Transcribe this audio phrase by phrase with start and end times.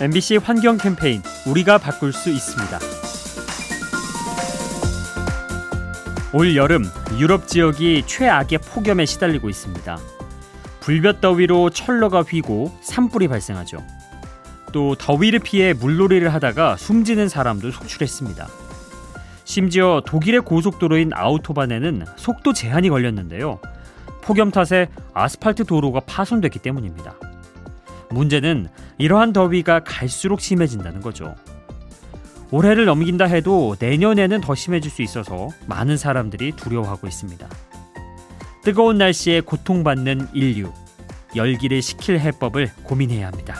[0.00, 2.78] MBC 환경 캠페인 우리가 바꿀 수 있습니다.
[6.32, 6.84] 올 여름
[7.18, 9.98] 유럽 지역이 최악의 폭염에 시달리고 있습니다.
[10.78, 13.78] 불볕 더위로 철러가 휘고 산불이 발생하죠.
[14.72, 18.46] 또 더위를 피해 물놀이를 하다가 숨지는 사람도 속출했습니다.
[19.42, 23.58] 심지어 독일의 고속도로인 아우토반에는 속도 제한이 걸렸는데요.
[24.22, 27.16] 폭염 탓에 아스팔트 도로가 파손됐기 때문입니다.
[28.10, 31.34] 문제는 이러한 더위가 갈수록 심해진다는 거죠.
[32.50, 37.48] 올해를 넘긴다 해도 내년에는 더 심해질 수 있어서 많은 사람들이 두려워하고 있습니다.
[38.62, 40.72] 뜨거운 날씨에 고통받는 인류,
[41.36, 43.56] 열기를 식힐 해법을 고민해야 합니다.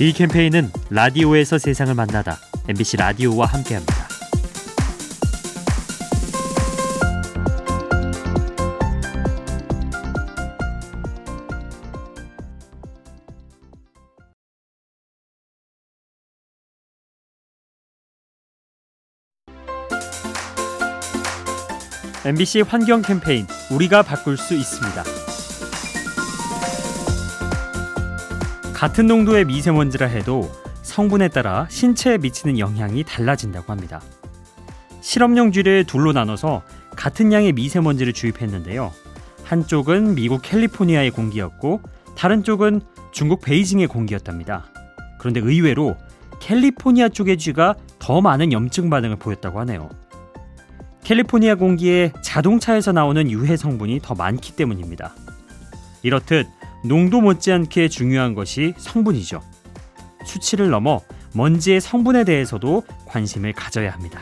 [0.00, 2.36] 이 캠페인은 라디오에서 세상을 만나다
[2.68, 4.01] MBC 라디오와 함께합니다.
[22.24, 25.02] MBC 환경 캠페인 우리가 바꿀 수 있습니다.
[28.72, 30.48] 같은 농도의 미세먼지라 해도
[30.82, 34.00] 성분에 따라 신체에 미치는 영향이 달라진다고 합니다.
[35.00, 36.62] 실험용 쥐를 둘로 나눠서
[36.94, 38.92] 같은 양의 미세먼지를 주입했는데요.
[39.42, 41.80] 한쪽은 미국 캘리포니아의 공기였고
[42.16, 44.66] 다른 쪽은 중국 베이징의 공기였답니다.
[45.18, 45.96] 그런데 의외로
[46.38, 49.90] 캘리포니아 쪽의 쥐가 더 많은 염증 반응을 보였다고 하네요.
[51.04, 55.14] 캘리포니아 공기에 자동차에서 나오는 유해 성분이 더 많기 때문입니다.
[56.02, 56.46] 이렇듯
[56.84, 59.40] 농도 못지않게 중요한 것이 성분이죠.
[60.24, 61.00] 수치를 넘어
[61.34, 64.20] 먼지의 성분에 대해서도 관심을 가져야 합니다.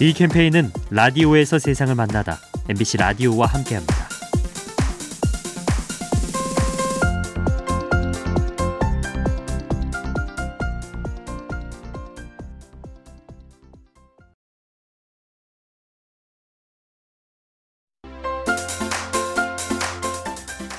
[0.00, 4.11] 이 캠페인은 라디오에서 세상을 만나다 MBC 라디오와 함께합니다.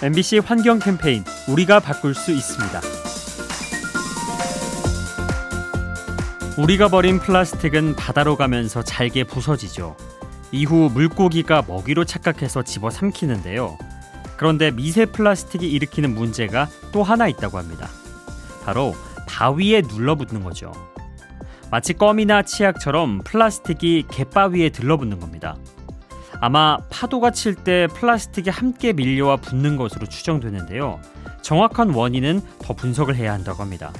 [0.03, 2.81] MBC 환경 캠페인 우리가 바꿀 수 있습니다.
[6.57, 9.95] 우리가 버린 플라스틱은 바다로 가면서 잘게 부서지죠.
[10.51, 13.77] 이후 물고기가 먹이로 착각해서 집어 삼키는데요.
[14.35, 17.87] 그런데 미세 플라스틱이 일으키는 문제가 또 하나 있다고 합니다.
[18.65, 18.93] 바로
[19.25, 20.73] 바위에 눌러붙는 거죠.
[21.71, 25.55] 마치 껌이나 치약처럼 플라스틱이 갯바위에 들러붙는 겁니다.
[26.39, 30.99] 아마 파도가 칠 때 플라스틱이 함께 밀려와 붙는 것으로 추정되는데요.
[31.41, 33.91] 정확한 원인은 더 분석을 해야 한다고 합니다.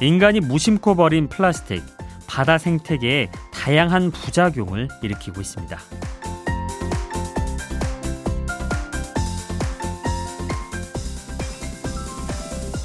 [0.00, 1.82] 인간이 무심코 버린 플라스틱,
[2.26, 5.78] 바다 생태계에 다양한 부작용을 일으키고 있습니다.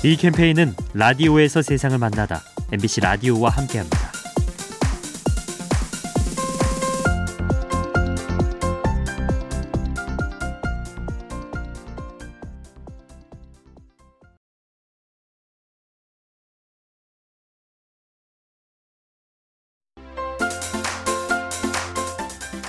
[0.03, 2.41] 이 캠페인은 라디오에서 세상을 만나다
[2.71, 4.08] MBC 라디오와 함께합니다.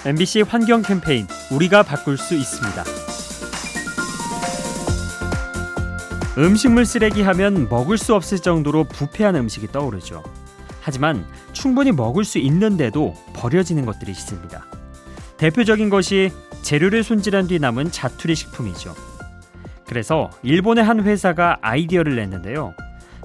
[0.06, 2.84] MBC 환경 캠페인 우리가 바꿀 수 있습니다.
[6.38, 10.22] 음식물 쓰레기 하면 먹을 수 없을 정도로 부패한 음식이 떠오르죠.
[10.80, 14.64] 하지만 충분히 먹을 수 있는데도 버려지는 것들이 있습니다.
[15.36, 16.30] 대표적인 것이
[16.62, 18.94] 재료를 손질한 뒤 남은 자투리 식품이죠.
[19.86, 22.72] 그래서 일본의 한 회사가 아이디어를 냈는데요.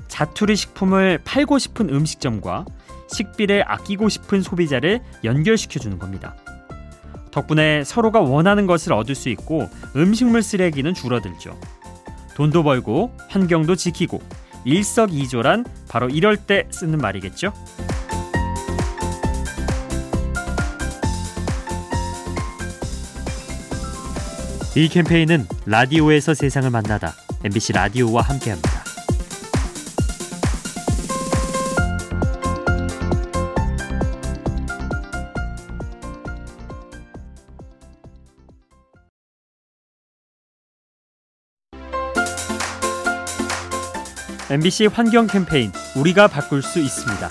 [0.10, 2.66] 자투리 식품을 팔고 싶은 음식점과
[3.08, 6.36] 식비를 아끼고 싶은 소비자를 연결시켜 주는 겁니다.
[7.36, 11.60] 덕분에 서로가 원하는 것을 얻을 수 있고 음식물 쓰레기는 줄어들죠.
[12.34, 14.22] 돈도 벌고 환경도 지키고
[14.64, 17.52] 일석이조란 바로 이럴 때 쓰는 말이겠죠.
[24.78, 28.85] 이 캠페인은 라디오에서 세상을 만나다 MBC 라디오와 함께합니다.
[44.48, 47.30] MBC 환경 캠페인 우리가 바꿀 수 있습니다.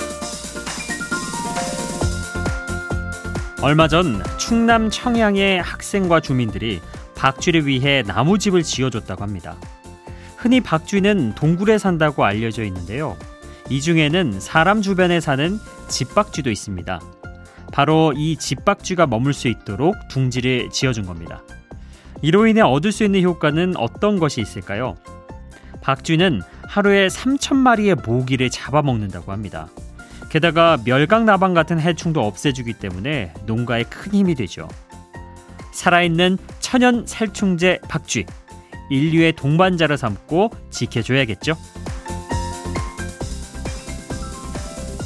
[3.63, 6.81] 얼마 전 충남 청양의 학생과 주민들이
[7.15, 9.55] 박쥐를 위해 나무집을 지어줬다고 합니다.
[10.37, 13.17] 흔히 박쥐는 동굴에 산다고 알려져 있는데요.
[13.71, 17.01] 이 중에는 사람 주변에 사는 집박쥐도 있습니다.
[17.73, 21.45] 바로 이 집박쥐가 머물 수 있도록 둥지를 지어준 겁니다.
[22.23, 24.97] 이로 인해 얻을 수 있는 효과는 어떤 것이 있을까요?
[25.85, 29.69] 박쥐는 하루에 3천 마리의 모기를 잡아먹는다고 합니다.
[30.31, 34.67] 게다가 멸강나방 같은 해충도 없애주기 때문에 농가에 큰 힘이 되죠.
[35.73, 38.25] 살아있는 천연 살충제 박쥐
[38.91, 41.55] 인류의 동반자로 삼고 지켜줘야겠죠.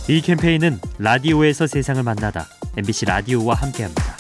[0.09, 2.47] 이 캠페인은 라디오에서 세상을 만나다
[2.77, 4.18] MBC 라디오와 함께합니다.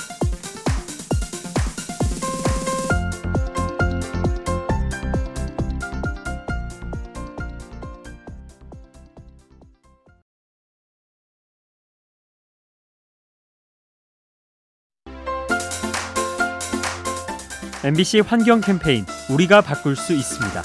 [17.84, 20.62] MBC 환경 캠페인 우리가 바꿀 수 있습니다.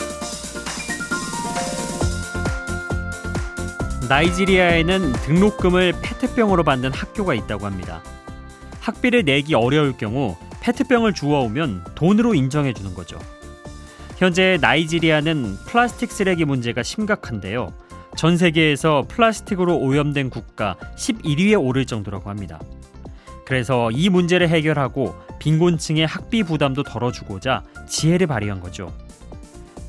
[4.09, 8.01] 나이지리아에는 등록금을 페트병으로 받는 학교가 있다고 합니다.
[8.79, 13.19] 학비를 내기 어려울 경우 페트병을 주워오면 돈으로 인정해 주는 거죠.
[14.17, 17.73] 현재 나이지리아는 플라스틱 쓰레기 문제가 심각한데요.
[18.15, 22.59] 전 세계에서 플라스틱으로 오염된 국가 11위에 오를 정도라고 합니다.
[23.45, 28.93] 그래서 이 문제를 해결하고 빈곤층의 학비 부담도 덜어주고자 지혜를 발휘한 거죠.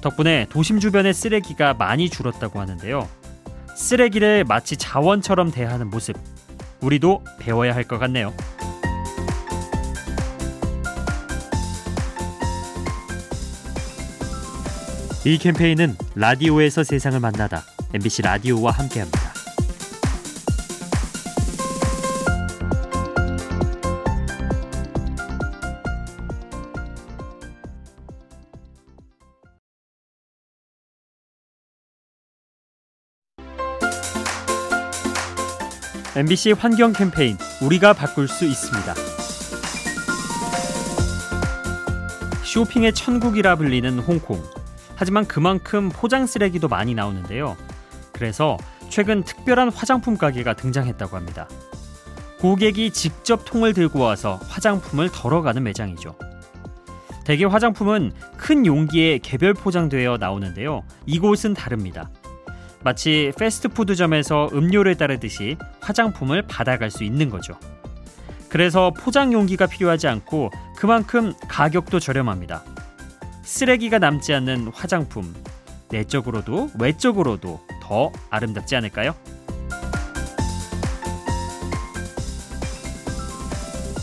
[0.01, 3.09] 덕분에 도심 주변의 쓰레기가 많이 줄었다고 하는데요.
[3.77, 6.17] 쓰레기를 마치 자원처럼 대하는 모습,
[6.81, 8.35] 우리도 배워야 할 것 같네요.
[15.25, 17.63] 이 캠페인은 라디오에서 세상을 만나다
[17.95, 19.24] MBC 라디오와 함께합니다.
[36.17, 38.95] MBC 환경 캠페인 우리가 바꿀 수 있습니다.
[42.45, 44.41] 쇼핑의 천국이라 불리는 홍콩.
[44.95, 47.57] 하지만 그만큼 포장 쓰레기도 많이 나오는데요.
[48.13, 48.57] 그래서
[48.91, 51.49] 최근 특별한 화장품 가게가 등장했다고 합니다.
[52.39, 56.15] 고객이 직접 통을 들고 와서 화장품을 덜어가는 매장이죠.
[57.25, 60.85] 대개 화장품은 큰 용기에 개별 포장되어 나오는데요.
[61.07, 62.09] 이곳은 다릅니다.
[62.85, 67.59] 마치 패스트푸드점에서 음료를 따르듯이 화장품을 받아갈 수 있는 거죠.
[68.51, 72.63] 그래서 포장 용기가 필요하지 않고 그만큼 가격도 저렴합니다.
[73.43, 75.35] 쓰레기가 남지 않는 화장품,
[75.91, 79.15] 내적으로도 외적으로도 더 아름답지 않을까요?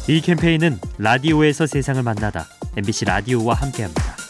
[0.07, 4.20] 이 캠페인은 라디오에서 세상을 만나다 MBC 라디오와 함께합니다.